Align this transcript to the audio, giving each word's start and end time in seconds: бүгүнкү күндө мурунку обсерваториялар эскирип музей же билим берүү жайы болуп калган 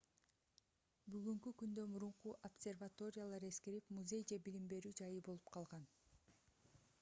бүгүнкү 1.15 1.51
күндө 1.61 1.83
мурунку 1.91 2.33
обсерваториялар 2.49 3.45
эскирип 3.51 3.93
музей 3.99 4.25
же 4.33 4.41
билим 4.49 4.67
берүү 4.73 4.95
жайы 5.03 5.23
болуп 5.31 5.55
калган 5.59 5.87